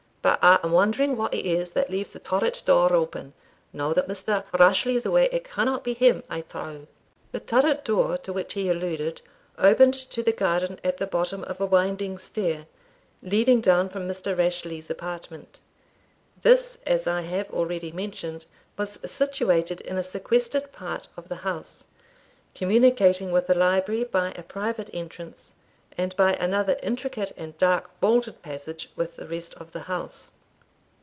But 0.23 0.37
I 0.43 0.59
am 0.63 0.71
wondering 0.71 1.17
what 1.17 1.33
it 1.33 1.47
is 1.47 1.71
that 1.71 1.89
leaves 1.89 2.13
that 2.13 2.25
turret 2.25 2.61
door 2.67 2.93
open; 2.93 3.33
now 3.73 3.91
that 3.93 4.07
Mr. 4.07 4.43
Rashleigh's 4.53 5.03
away, 5.03 5.27
it 5.31 5.43
canna 5.43 5.79
be 5.79 5.95
him, 5.95 6.21
I 6.29 6.41
trow." 6.41 6.85
The 7.31 7.39
turret 7.39 7.83
door 7.83 8.19
to 8.19 8.31
which 8.31 8.53
he 8.53 8.69
alluded 8.69 9.21
opened 9.57 9.95
to 9.95 10.21
the 10.21 10.31
garden 10.31 10.77
at 10.83 10.97
the 10.97 11.07
bottom 11.07 11.43
of 11.45 11.59
a 11.59 11.65
winding 11.65 12.19
stair, 12.19 12.67
leading 13.23 13.61
down 13.61 13.89
from 13.89 14.07
Mr. 14.07 14.37
Rashleigh's 14.37 14.91
apartment. 14.91 15.59
This, 16.43 16.77
as 16.85 17.07
I 17.07 17.21
have 17.21 17.49
already 17.49 17.91
mentioned, 17.91 18.45
was 18.77 18.99
situated 19.03 19.81
in 19.81 19.97
a 19.97 20.03
sequestered 20.03 20.71
part 20.71 21.07
of 21.17 21.29
the 21.29 21.37
house, 21.37 21.83
communicating 22.53 23.31
with 23.31 23.47
the 23.47 23.55
library 23.57 24.03
by 24.03 24.33
a 24.35 24.43
private 24.43 24.91
entrance, 24.93 25.53
and 25.97 26.15
by 26.15 26.31
another 26.35 26.77
intricate 26.81 27.33
and 27.35 27.55
dark 27.57 27.89
vaulted 27.99 28.41
passage 28.41 28.89
with 28.95 29.17
the 29.17 29.27
rest 29.27 29.53
of 29.55 29.73
the 29.73 29.81
house. 29.81 30.31